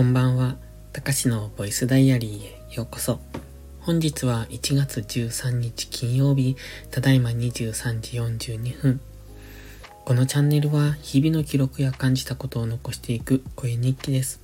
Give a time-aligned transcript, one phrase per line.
[0.00, 0.56] こんばんは。
[0.94, 3.20] たかしのボイスダイアリーへようこそ。
[3.80, 6.56] 本日は1月13日金曜日、
[6.90, 8.98] ただいま23時42分。
[10.06, 14.40] このチャンネルは日々の記録や感じたことを残していく声日記です。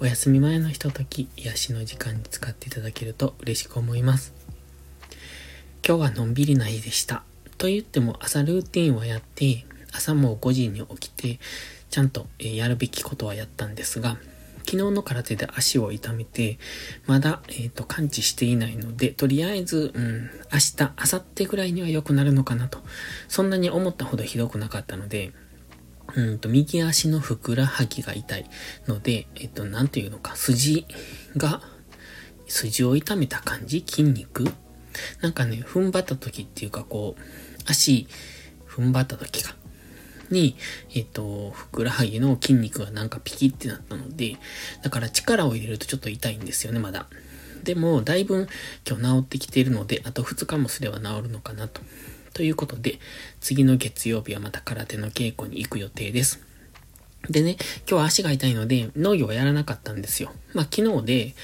[0.00, 4.34] お休み前のひととき、癒しの時間に使っていただけると嬉しく思います。
[5.86, 7.22] 今日はのんびりな日でした。
[7.56, 11.38] と言っても朝ルーティンはやって、朝も5時に起きて、
[11.88, 14.18] ちゃんとやるべきことはやったんですが、
[14.72, 16.58] 昨日の空手で足を痛めて、
[17.06, 22.78] まだ、えっ、ー、と、感知していないので、とりあえず、うん、明日、明後日ぐらいには良くなるのかなと。
[23.28, 25.32] そんなに思ったほどひどくなかったので、
[26.14, 28.46] うんと、右足のふくらはぎが痛い
[28.86, 30.86] ので、えっ、ー、と、なんていうのか、筋
[31.36, 31.60] が、
[32.48, 33.84] 筋を痛めた感じ？
[33.86, 34.46] 筋肉？
[35.20, 37.22] なんかね、踏ん張った時っていうか、こう、
[37.66, 38.08] 足、
[38.66, 39.54] 踏ん張った時か。
[40.32, 40.56] に、
[40.94, 44.36] えっ、と、ふくらはぎの筋肉がなんかピキってなったので、
[44.82, 47.06] だから力を入れるとちょっと痛いんですよね、まだ。
[47.62, 48.48] でも、だいぶ
[48.88, 51.80] 今日治ってきているので、あと2日もすれば治るのかなと。
[52.34, 52.98] ということで、
[53.40, 56.40] 次の月曜日はまた空手の稽古に行く予定です。
[57.28, 57.56] でね、
[57.88, 60.32] 今日は足が痛いので、農業はやらなかったんですよ。
[60.54, 61.34] まあ、昨日で、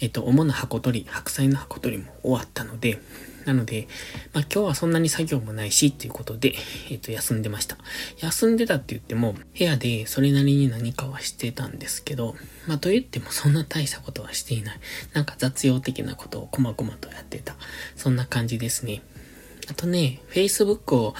[0.00, 3.00] えっ、と、主な箱取り、白菜の箱取りも終わったので、
[3.44, 3.88] なので、
[4.32, 6.54] まあ今日はそんなに作業もないしっていうことで、
[6.90, 7.76] えっ、ー、と、休んでました。
[8.18, 12.36] 休んでたって言っても、部屋でそれなりに何かはしてたんですけど、
[12.66, 14.80] まあと言ってもそんな大したことはしていない。
[15.12, 17.56] なんか雑用的なことをこまこまとやってた。
[17.96, 19.02] そんな感じですね。
[19.68, 21.14] あとね、Facebook を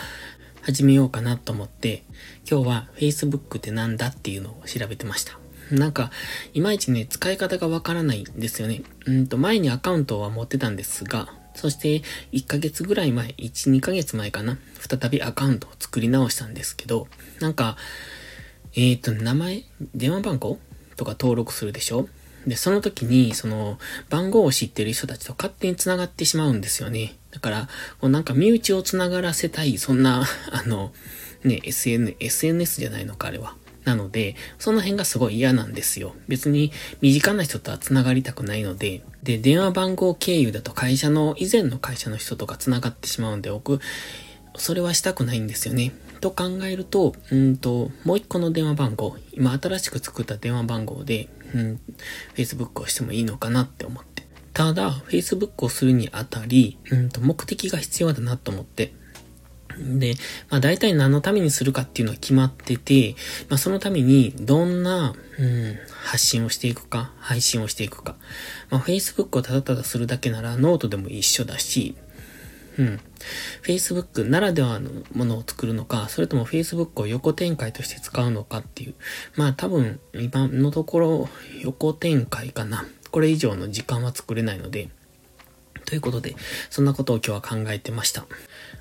[0.62, 2.04] 始めようかなと思って、
[2.50, 5.38] 今日は Facebook ってなんだっていうのを調べてました。
[5.70, 6.10] なんか、
[6.52, 8.82] いまいちね、使い方がわからないんですよね。
[9.06, 12.02] うんと、前にアカウントは持ってたんですが、そして、
[12.32, 17.08] 1ヶ月ぐらい前、1、2ヶ月前かな、再びアカウントを作り直したんですけど、
[17.40, 17.76] なんか、
[18.76, 19.62] えっ、ー、と、名前
[19.94, 20.58] 電話番号
[20.96, 22.08] とか登録するでしょ？
[22.46, 23.78] で、その時に、その、
[24.10, 27.14] 番号を知ってる人たちと勝手に繋がってしまうんですよね。
[27.30, 27.68] だから、
[28.00, 30.92] こうなんか身内を繋がらせたい、そんな、あの、
[31.42, 33.56] ね、SN、SNS じゃないのか、あれは。
[33.84, 36.14] なので、その辺がすごい嫌なんですよ。
[36.28, 43.80] 別に身近な人とは繋がりたくないので、で、電話番号経由だと会社の、以前の会社の人とか繋がってしまうんで、僕、
[44.56, 45.92] それはしたくないんですよね。
[46.20, 51.80] と考えると、うんと、もう一個の電話番号、今新しく作った電話番号で、うん、
[52.34, 54.26] Facebook をしてもいいのかなって思って。
[54.54, 58.94] ただ、Facebook をするにあたり、うんと、目的が必要だなと思って、
[59.78, 60.14] で、
[60.50, 63.14] まあ大体何のためにするかっていうのは決まってて、
[63.48, 68.16] まあそのためにどんな、うん、発信をしていくか、配信をしていくか。
[68.70, 71.96] まあ Facebook をただただするだけならノートでも一緒だし、
[72.78, 73.00] うん。
[73.62, 78.94] Facebook ならではのものを作るのか、それとも Facebook を横展開として使うのかっていう。
[79.36, 81.28] まあ多分今のところ
[81.62, 82.86] 横展開かな。
[83.10, 84.88] これ以上の時間は作れないので、
[85.86, 86.36] ということで、
[86.70, 88.26] そんなことを今日は考えてました。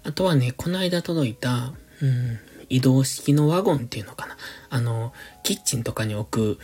[0.04, 2.40] あとはね、この間届いた、うん、
[2.70, 4.38] 移動式のワゴンっていうのかな。
[4.70, 6.60] あの、キッチンとかに置く、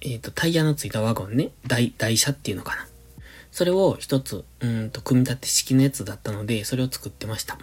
[0.00, 1.50] えっ、ー、と、タイヤのついたワゴンね。
[1.66, 2.86] 台、台車っていうのかな。
[3.50, 7.58] それを一つ、うんと、組み立て式のやつだったので、それを作ってました。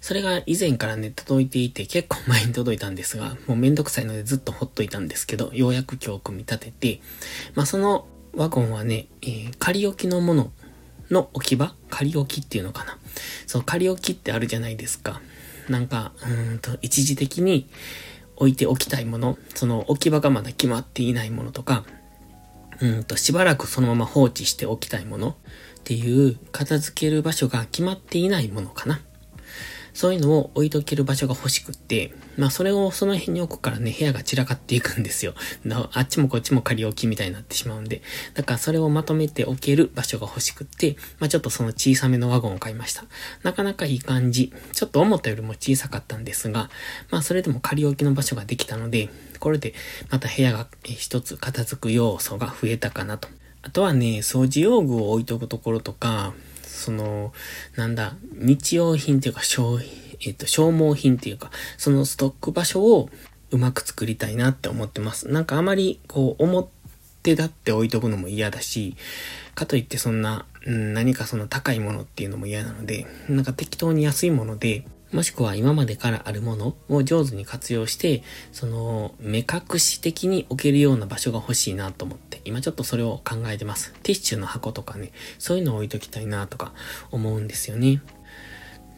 [0.00, 7.00] それが以前からね、届いていて、結構前に届いたんですが、もうめんどくさいのでずっとほっといたんですけど、ようやく今日組み立てて、
[7.54, 10.52] まあ、そのワゴンはね、えー、仮置きのもの
[11.10, 11.74] の置き場？
[11.90, 12.98] 仮置きっていうのかな？
[13.46, 15.20] そう、仮置きってあるじゃないですか。
[15.68, 16.12] なんか、
[16.50, 17.68] うんと、一時的に
[18.36, 21.84] 置いておきたいもの、その置き場がまだ決まっていないものとか、
[22.80, 25.34] うんと、しばらくそのまま放置しておきたいものっ
[25.84, 29.00] ていう片付ける場所が決まっていないものかな。
[29.94, 35.34] そういうのを置いとける場所が欲しくって、まあそれをその辺に置くからね、部屋が散らかっていくんですよ。
[35.92, 38.02] あっちもこっちも仮置きみたいになってしまうんで。
[38.34, 43.04] だからそれをまとめておける場所が欲しくって、まあちょっとその小さめのワゴンを買いました。
[43.44, 44.52] なかなかいい感じ。
[44.72, 46.70] ちょっと思ったよりも小さかったんですが、
[47.10, 49.74] まあそれでも仮置きの場所ができたので、これで
[50.10, 53.28] また部屋が一つ片付く要素が増えたかなと。
[53.62, 56.34] あとはね、掃除用具を置いとくところとか、
[56.74, 57.32] その、
[57.76, 59.88] なんだ、日用品っていうか消費、
[60.26, 63.08] えっ、と、消耗品っていうか、そのストック場所を
[63.50, 65.28] うまく作りたいなって思ってます。
[65.28, 68.96] なんかあまり、こう、表だって置いとくのも嫌だし、
[69.54, 83.92] かといってそんな、うん、何かその高いものっていうのも嫌なので、なんか適当に安いもので、もしくは今までからあるものを上手に活用して、その目隠し的に置けるような場所が欲しいなと思って、今ちょっとそれを考えてます。
[84.02, 86.72] ティッシュの箱とかね、そういうのを置いときたいなとか
[87.10, 88.02] 思うんですよね。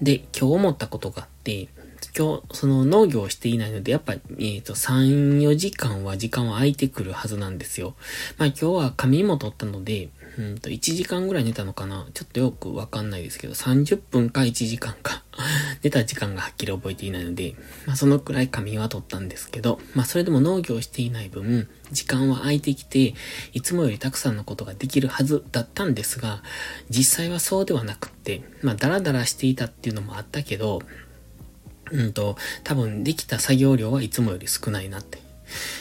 [0.02, 1.68] で、今日思ったことがあって、
[2.16, 7.94] 今日、その農業をしていないので、やっぱ、えっ、ー、と、3、4時間は時間は空いてくるはずなんですよ。
[8.38, 10.08] まあ今日は仮眠も取ったので、
[10.38, 15.22] うんと、1時間ぐらい寝たのかなちょっとよくわかんないですけど、30分か1時間か
[15.86, 17.54] 出た時間がはっきり覚えていないので、
[17.86, 23.14] まあそのくらい仮眠は取ったんですけど、まあそれでも農業していない分、時間は空いてきて、
[23.52, 26.42] いつもよりたくさんのことができるはずだったんですが、
[26.90, 30.82] 実際はそうではなくって、まあダラダラしていたっていうのもあったけど、
[31.92, 35.25] うんと、多分できた作業量はいつもより少ないなって。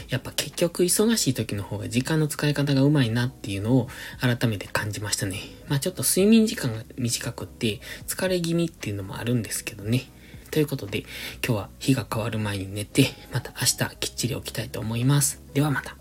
[0.09, 3.87] やっぱ結局忙しい時の方が時間の使い方がうまいなっていうのを
[4.19, 5.39] 改めて感じましたね。
[5.67, 10.09] まあちょっと睡眠時間が短くって疲れ気味っていうのもあるんですけどね。
[10.51, 10.99] ということで
[11.45, 15.41] 今日は日が変わる前に寝てまた明日きっちり起きたいと思います。
[15.53, 15.97] ではまた。